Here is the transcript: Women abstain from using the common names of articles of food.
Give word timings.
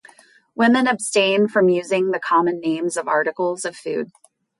Women 0.55 0.87
abstain 0.87 1.47
from 1.47 1.69
using 1.69 2.09
the 2.09 2.19
common 2.19 2.59
names 2.59 2.97
of 2.97 3.07
articles 3.07 3.65
of 3.65 3.75
food. 3.75 4.09